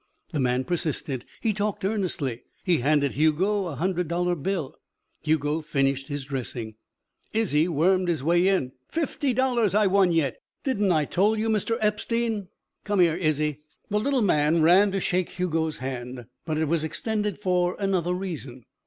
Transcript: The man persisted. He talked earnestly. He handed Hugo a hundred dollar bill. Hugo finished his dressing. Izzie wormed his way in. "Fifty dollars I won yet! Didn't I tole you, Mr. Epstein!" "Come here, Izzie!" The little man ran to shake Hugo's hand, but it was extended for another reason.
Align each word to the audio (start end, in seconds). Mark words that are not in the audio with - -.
The 0.31 0.39
man 0.39 0.63
persisted. 0.63 1.25
He 1.41 1.53
talked 1.53 1.85
earnestly. 1.85 2.41
He 2.63 2.79
handed 2.79 3.11
Hugo 3.11 3.67
a 3.67 3.75
hundred 3.75 4.07
dollar 4.07 4.33
bill. 4.33 4.79
Hugo 5.21 5.61
finished 5.61 6.07
his 6.07 6.23
dressing. 6.25 6.73
Izzie 7.33 7.67
wormed 7.67 8.07
his 8.07 8.23
way 8.23 8.47
in. 8.47 8.71
"Fifty 8.89 9.31
dollars 9.31 9.75
I 9.75 9.85
won 9.85 10.11
yet! 10.11 10.37
Didn't 10.63 10.91
I 10.91 11.05
tole 11.05 11.37
you, 11.37 11.49
Mr. 11.49 11.77
Epstein!" 11.81 12.47
"Come 12.83 12.99
here, 12.99 13.13
Izzie!" 13.15 13.59
The 13.91 13.99
little 13.99 14.23
man 14.23 14.63
ran 14.63 14.91
to 14.91 14.99
shake 14.99 15.37
Hugo's 15.39 15.77
hand, 15.77 16.25
but 16.47 16.57
it 16.57 16.65
was 16.65 16.83
extended 16.83 17.39
for 17.39 17.75
another 17.77 18.15
reason. 18.15 18.65